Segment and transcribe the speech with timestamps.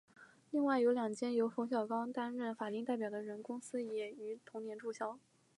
[0.49, 5.19] 另外有两间由冯小刚担任法定代表人的公司也于同年注销。